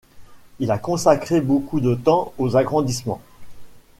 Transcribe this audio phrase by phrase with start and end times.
[0.57, 3.21] Il a consacré beaucoup de temps aux agrandissements.